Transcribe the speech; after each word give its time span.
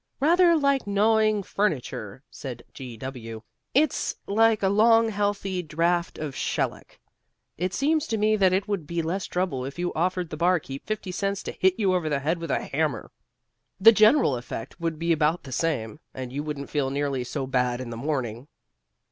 "Rather 0.19 0.55
like 0.57 0.87
gnawing 0.87 1.43
furniture," 1.43 2.23
said 2.31 2.63
G 2.73 2.97
W. 2.97 3.43
"It's 3.75 4.15
like 4.25 4.63
a 4.63 4.67
long, 4.67 5.09
healthy 5.09 5.61
draught 5.61 6.17
of 6.17 6.35
shellac. 6.35 6.99
It 7.55 7.71
seems 7.71 8.07
to 8.07 8.17
me 8.17 8.35
that 8.35 8.51
it 8.51 8.67
would 8.67 8.87
be 8.87 9.03
less 9.03 9.25
trouble 9.27 9.63
if 9.63 9.77
you 9.77 9.93
offered 9.93 10.31
the 10.31 10.37
barkeep 10.37 10.87
fifty 10.87 11.11
cents 11.11 11.43
to 11.43 11.51
hit 11.51 11.75
you 11.77 11.93
over 11.93 12.09
the 12.09 12.17
head 12.21 12.39
with 12.39 12.49
a 12.49 12.63
hammer. 12.63 13.11
The 13.79 13.91
general 13.91 14.35
effect 14.37 14.79
would 14.81 14.97
be 14.97 15.11
about 15.11 15.43
the 15.43 15.51
same, 15.51 15.99
and 16.15 16.33
you 16.33 16.41
wouldn't 16.41 16.71
feel 16.71 16.89
nearly 16.89 17.23
so 17.23 17.45
bad 17.45 17.79
in 17.79 17.91
the 17.91 17.95
morning." 17.95 18.47